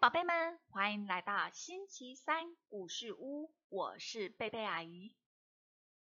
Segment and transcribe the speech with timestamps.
[0.00, 5.14] 宝贝们，欢迎来到星期三故事屋，我是贝贝阿姨。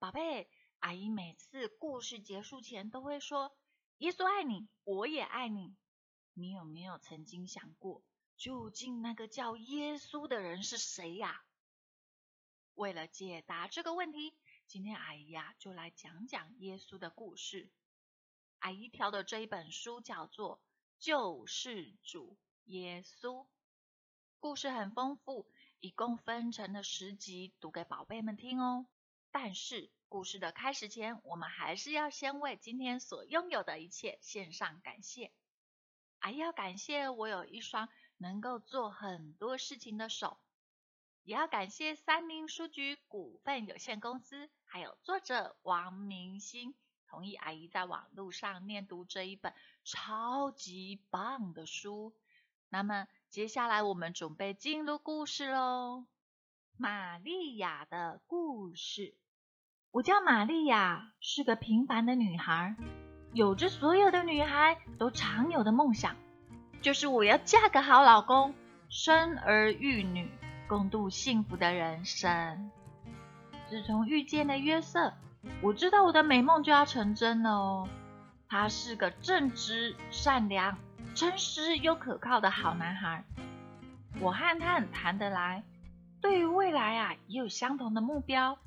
[0.00, 0.50] 宝贝，
[0.80, 3.56] 阿姨每次故事结束前都会说
[3.98, 5.76] ：“耶稣爱你，我也爱你。”
[6.34, 8.02] 你有没有曾经想过，
[8.36, 11.44] 究竟那个叫耶稣的人是谁呀？
[12.74, 14.34] 为了解答这个问题，
[14.66, 17.70] 今天阿姨呀就来讲讲耶稣的故事。
[18.58, 20.56] 阿姨挑的这一本书叫做
[20.98, 23.44] 《救世主耶稣》。
[24.40, 25.48] 故事很丰富，
[25.80, 28.86] 一共分成了十集，读给宝贝们听哦。
[29.32, 35.32] 但是故事的开始前，我们还是要先为今天所拥有的一切献上感谢。
[36.20, 40.38] 阿姨要感谢我有一双能够做很多事情的手，
[41.24, 46.76] 也要感谢三明书局股份有限公司，还有作者王明星
[47.08, 49.52] 同意阿姨在网络上念读这一本
[49.82, 52.14] 超级棒的书。
[52.68, 53.08] 那么。
[53.30, 56.06] 接下来我们准备进入故事喽。
[56.78, 59.14] 玛利亚的故事。
[59.90, 62.74] 我叫玛利亚，是个平凡的女孩，
[63.34, 66.16] 有着所有的女孩都常有的梦想，
[66.80, 68.54] 就是我要嫁个好老公，
[68.88, 70.30] 生儿育女，
[70.66, 72.70] 共度幸福的人生。
[73.68, 75.12] 自从遇见了约瑟，
[75.62, 77.88] 我知道我的美梦就要成真了哦。
[78.48, 80.78] 他是个正直、善良。
[81.14, 83.24] 诚实又可靠的好男孩，
[84.20, 85.62] 我和他很谈得来。
[86.20, 88.58] 对于未来啊，也有相同的目标。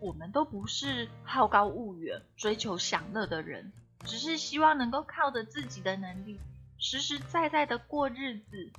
[0.00, 3.72] 我们都不是好高骛远、追求享乐的人，
[4.04, 6.38] 只是希望能够靠着自己的能力，
[6.78, 8.70] 实实在在的过日子。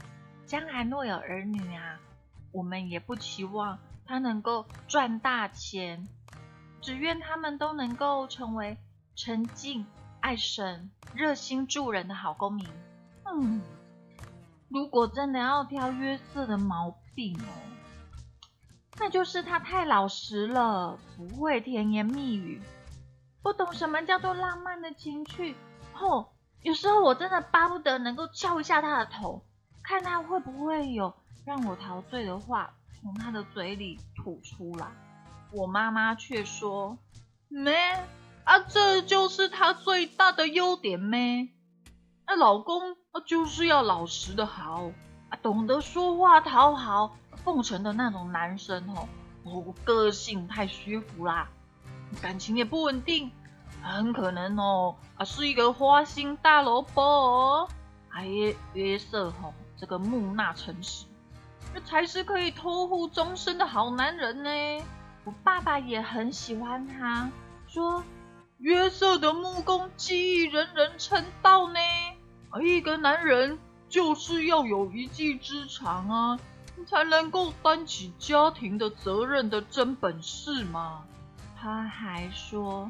[0.45, 1.99] 将来若有儿女啊，
[2.51, 6.07] 我们也不期望他能够赚大钱，
[6.81, 8.77] 只愿他们都能够成为
[9.15, 9.85] 沉静。
[10.25, 12.67] 爱神、热心助人的好公民。
[13.25, 13.61] 嗯，
[14.69, 17.45] 如果真的要挑约瑟的毛病哦，
[18.97, 22.59] 那就是他太老实了，不会甜言蜜语，
[23.43, 25.55] 不懂什么叫做浪漫的情趣。
[25.93, 29.45] 吼，有时候我真的巴不得能够敲一下他的头，
[29.83, 31.13] 看他会不会有
[31.45, 34.87] 让我陶醉的话从他的嘴里吐出来。
[35.51, 36.97] 我妈妈却说
[37.47, 37.75] 没。
[38.45, 41.49] 啊，这就是他最大的优点咩？
[42.27, 44.91] 那老公啊，就是要老实的好
[45.29, 49.07] 啊，懂得说话讨好、奉承的那种男生哦。
[49.43, 51.49] 哦，个性太虚浮啦，
[52.21, 53.31] 感情也不稳定，
[53.81, 57.67] 很可能哦啊，是一个花心大萝卜哦。
[58.07, 58.27] 还
[58.73, 61.07] 约瑟吼，这个木讷诚实，
[61.73, 64.85] 这才是可以托付终身的好男人呢。
[65.23, 67.27] 我爸爸也很喜欢他，
[67.67, 68.03] 说。
[68.65, 71.79] 约瑟的木工技艺，人人称道呢。
[72.49, 73.59] 而一个男人
[73.89, 76.39] 就是要有一技之长啊，
[76.87, 81.03] 才能够担起家庭的责任的真本事嘛。
[81.55, 82.89] 他还说：“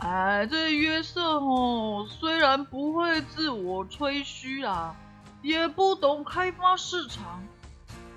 [0.00, 4.96] 哎，这约瑟哦，虽然不会自我吹嘘啦，
[5.42, 7.42] 也不懂开发市场，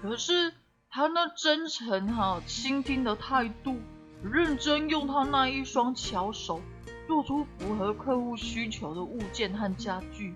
[0.02, 0.54] 可是
[0.90, 3.76] 他那真诚哈、倾听的态度。”
[4.24, 6.62] 认真用他那一双巧手，
[7.08, 10.34] 做出符合客户需求的物件和家具，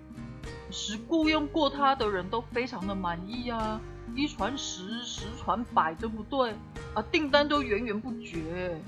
[0.70, 3.80] 使雇佣过他的人都非常的满意啊！
[4.14, 6.50] 一传十，十传百，对不对？
[6.94, 8.80] 啊，订单都源源不绝。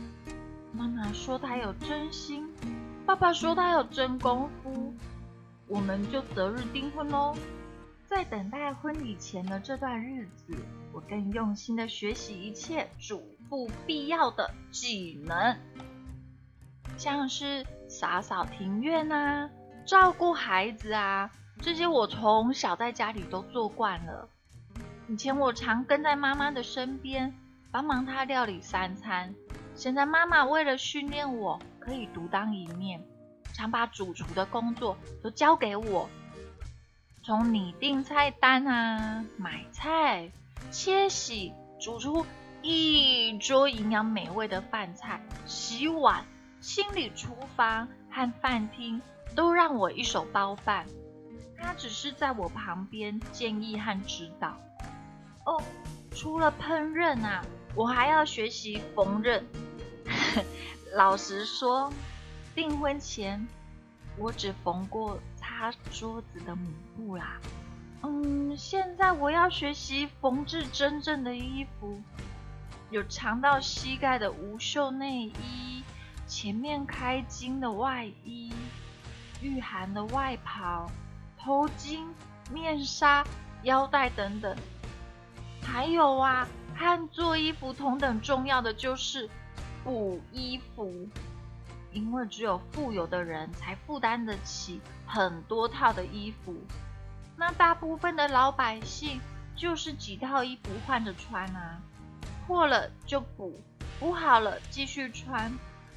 [0.73, 2.49] 妈妈说他有真心，
[3.07, 4.95] 爸爸说他有真功夫，
[5.67, 7.35] 我们就择日订婚喽。
[8.09, 10.57] 在等待婚礼前的这段日子，
[10.95, 15.55] 我更用心的学习一切主妇必要的技能，
[16.97, 19.51] 像是洒扫庭院啊、
[19.85, 24.27] 照顾孩子啊，这些我从小在家里都做惯了。
[25.07, 27.35] 以前我常跟在妈妈的身边，
[27.71, 29.35] 帮忙她料理三餐。
[29.75, 33.05] 现在妈妈为了训练我可以独当一面，
[33.53, 36.09] 常把主厨的工作都交给我。
[37.29, 40.31] 从拟定菜单啊、买菜、
[40.71, 42.25] 切洗、煮出
[42.63, 46.25] 一桌营养美味的饭菜、洗碗、
[46.63, 49.03] 清理厨房和饭厅，
[49.35, 50.87] 都让我一手包办。
[51.59, 54.59] 他只是在我旁边建议和指导。
[55.45, 55.63] 哦，
[56.17, 59.43] 除了烹饪啊，我还要学习缝纫。
[60.97, 61.93] 老实说，
[62.55, 63.47] 订婚前
[64.17, 65.19] 我只缝过。
[65.59, 67.41] 擦桌子的抹布啦，
[68.03, 72.01] 嗯，现在我要学习缝制真正的衣服，
[72.91, 75.83] 有长到膝盖的无袖内衣，
[76.29, 78.53] 前面开襟的外衣，
[79.43, 80.89] 御寒的外袍、
[81.37, 82.07] 头巾、
[82.53, 83.25] 面纱、
[83.65, 84.57] 腰带等等。
[85.61, 86.47] 还有啊，
[86.77, 89.29] 和做衣服同等重要的就是
[89.83, 91.09] 补衣服，
[91.99, 96.55] 因为只有富有的人才负担得起很多套的衣服，
[97.37, 99.21] 那大部分的老百姓
[99.57, 101.83] 就是几套衣服换着穿啊，
[102.47, 103.61] 破了就补，
[103.99, 105.53] 补好了继续穿，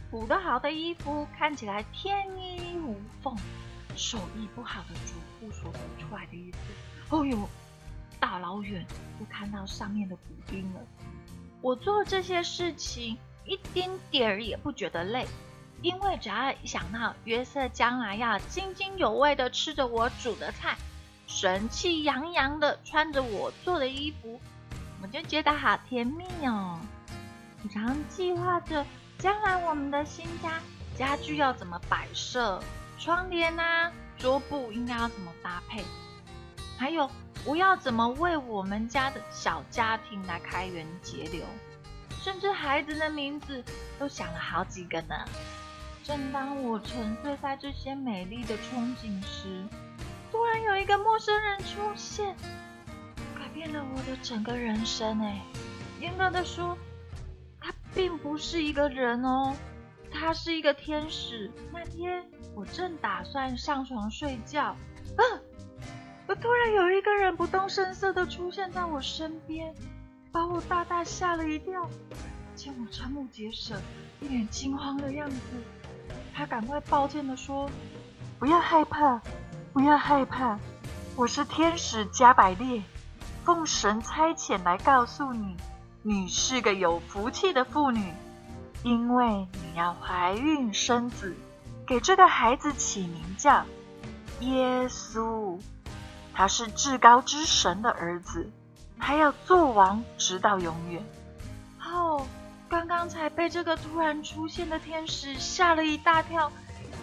[0.09, 3.37] 补得好的衣服看起来天衣无缝，
[3.95, 7.37] 手艺不好的主妇所补出来的衣服，哦呦！
[8.19, 8.85] 大老远
[9.19, 10.81] 就看到上面的补丁了。
[11.59, 15.25] 我做这些事情一丁点儿也不觉得累，
[15.81, 20.77] 因为只要一想到约瑟将来要津津有味的吃着我煮的菜，
[21.27, 24.39] 神气洋洋的穿着我做的衣服，
[25.01, 26.79] 我就觉得好甜蜜哦。
[27.63, 28.85] 我常计划着
[29.17, 30.59] 将来我们的新家
[30.97, 32.61] 家具要怎么摆设，
[32.97, 35.83] 窗帘啊、桌布应该要怎么搭配，
[36.77, 37.09] 还有。
[37.43, 41.43] 我要怎么为我们家的小家庭来开源节流？
[42.21, 43.63] 甚至孩子的名字
[43.97, 45.15] 都想了好几个呢。
[46.03, 49.63] 正当我沉醉在这些美丽的憧憬时，
[50.31, 52.35] 突然有一个陌生人出现，
[53.35, 55.19] 改变了我的整个人生。
[55.21, 55.41] 哎，
[55.99, 56.77] 严格的说，
[57.59, 59.55] 他并不是一个人哦，
[60.11, 61.51] 他是一个天使。
[61.71, 62.25] 那天
[62.55, 64.75] 我正打算上床睡觉，
[65.17, 65.41] 嗯。
[66.41, 69.75] 突然有一个人不动声色的出现在我身边，
[70.31, 71.89] 把我大大吓了一跳。
[72.55, 73.75] 见我瞠目结舌、
[74.21, 75.37] 一脸惊慌的样子，
[76.33, 77.69] 他赶快抱歉的说
[78.39, 79.21] ：“不要害怕，
[79.73, 80.57] 不要害怕，
[81.15, 82.81] 我是天使加百列，
[83.43, 85.55] 奉神差遣来告诉你，
[86.01, 88.13] 你是个有福气的妇女，
[88.83, 91.35] 因为你要怀孕生子，
[91.85, 93.63] 给这个孩子起名叫
[94.39, 95.59] 耶稣。”
[96.33, 98.49] 他是至高之神的儿子，
[98.97, 101.03] 他要做王直到永远。
[103.01, 106.51] 刚才被这个突然出现的天使吓了一大跳，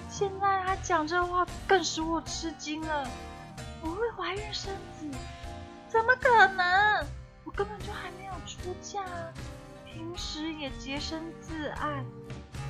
[0.09, 3.05] 现在他讲这话更使我吃惊了。
[3.83, 5.11] 我会怀孕生子？
[5.89, 7.05] 怎么可能？
[7.43, 9.03] 我根本就还没有出嫁，
[9.85, 12.05] 平时也洁身自爱，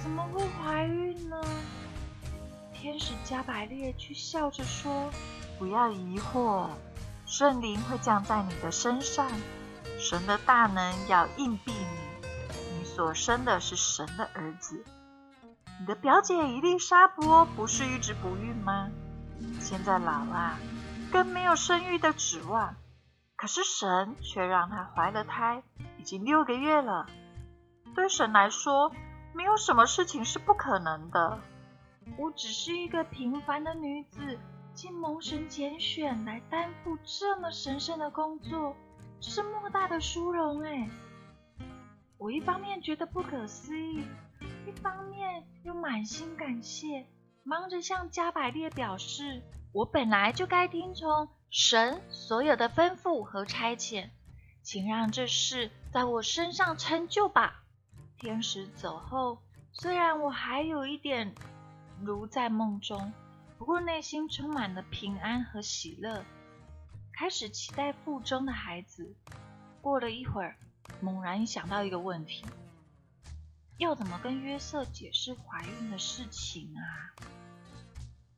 [0.02, 1.38] 怎么会怀孕呢？
[2.72, 5.10] 天使加百列却笑着说。
[5.58, 6.68] 不要疑惑，
[7.26, 9.30] 圣灵会降在你的身上，
[9.98, 11.74] 神的大能要硬币。
[12.98, 14.84] 所生的是神的儿子。
[15.78, 18.90] 你的表姐伊丽莎伯不是一直不孕吗？
[19.60, 20.58] 现在老了，
[21.12, 22.74] 更没有生育的指望。
[23.36, 25.62] 可是神却让她怀了胎，
[25.96, 27.06] 已经六个月了。
[27.94, 28.90] 对神来说，
[29.32, 31.38] 没有什么事情是不可能的。
[32.16, 34.36] 我只是一个平凡的女子。
[34.74, 38.76] 竟蒙神拣选来担负这么神圣的工作，
[39.20, 40.88] 这是莫大的殊荣哎！
[42.18, 44.02] 我一方面觉得不可思议，
[44.66, 47.06] 一方面又满心感谢，
[47.44, 49.40] 忙着向加百列表示，
[49.72, 54.10] 我本来就该听从神所有的吩咐和差遣，
[54.62, 57.62] 请让这事在我身上成就吧。
[58.18, 59.38] 天使走后，
[59.72, 61.32] 虽然我还有一点
[62.02, 63.12] 如在梦中。
[63.58, 66.24] 不过内心充满了平安和喜乐，
[67.12, 69.16] 开始期待腹中的孩子。
[69.80, 70.56] 过了一会儿，
[71.00, 72.44] 猛然想到一个问题：
[73.76, 76.82] 要怎么跟约瑟解释怀孕的事情啊？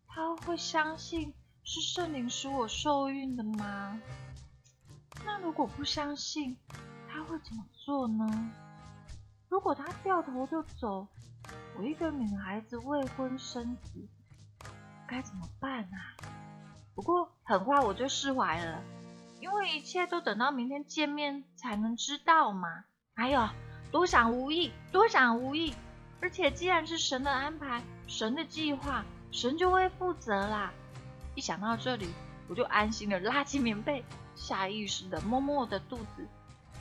[0.06, 4.00] 他会相信是圣灵使我受孕的吗？
[5.24, 6.56] 那如果不相信，
[7.08, 8.50] 他会怎么做呢？
[9.48, 11.06] 如果他掉头就走，
[11.76, 14.08] 我一个女孩子未婚生子。
[15.06, 16.14] 该怎么办啊？
[16.94, 18.82] 不过很快我就释怀了，
[19.40, 22.84] 因为一切都等到明天见面才能知道嘛。
[23.14, 23.48] 还有，
[23.90, 25.74] 多想无益，多想无益。
[26.20, 30.72] 而且既然是神的安排，神的计划，神就会负责啦。
[31.34, 32.08] 一想到这里，
[32.48, 34.04] 我就安心的拉起棉被，
[34.34, 36.28] 下意识的摸摸我的肚子，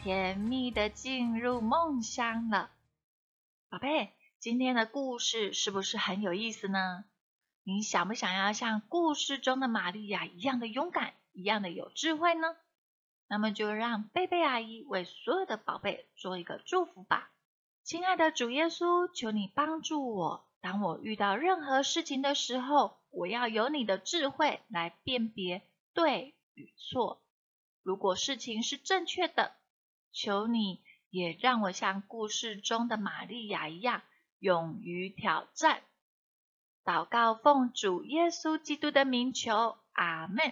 [0.01, 2.71] 甜蜜的进入梦乡了。
[3.69, 7.05] 宝贝，今天的故事是不是很有意思呢？
[7.63, 12.55] 你想不想要像故事中的玛利亚一样的勇敢，一样的有智慧呢？
[13.27, 17.31] 那么就让贝贝阿姨为所有的宝贝做一个祝福吧。
[17.83, 25.61] 亲爱的主耶稣，求你帮助我，当我遇到任何事情的时候，我要有你的智慧来辨别
[25.93, 27.21] 对与错。
[27.83, 29.53] 如果事情是正确的，
[30.11, 34.01] 求你也让我像故事中的玛利亚一样，
[34.39, 35.81] 勇于挑战。
[36.83, 40.51] 祷告奉主耶稣基督的名求，阿门。